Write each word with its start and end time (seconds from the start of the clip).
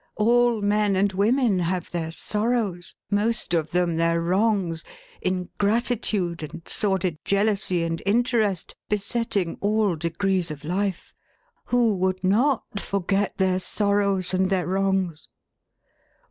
All 0.15 0.61
men 0.63 0.95
and 0.95 1.13
women 1.13 1.59
have 1.59 1.91
their 1.91 2.11
sorrows,— 2.11 2.95
most 3.21 3.53
of 3.53 3.69
them 3.69 3.97
their 3.97 4.19
wrongs; 4.19 4.83
ingratitude, 5.21 6.41
and 6.41 6.63
sordid 6.67 7.19
jealousy, 7.23 7.83
and 7.83 8.01
interest, 8.03 8.75
besetting 8.89 9.59
all 9.61 9.95
degrees 9.95 10.49
of 10.49 10.63
life. 10.65 11.13
Who 11.65 11.93
would 11.97 12.23
not 12.23 12.79
forget 12.79 13.37
their 13.37 13.59
sorrows 13.59 14.33
and 14.33 14.49
their 14.49 14.65
wrongs 14.65 15.29